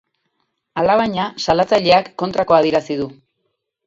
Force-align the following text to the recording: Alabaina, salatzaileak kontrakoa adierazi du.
Alabaina, 0.83 1.25
salatzaileak 1.45 2.09
kontrakoa 2.21 2.59
adierazi 2.63 2.99
du. 3.03 3.07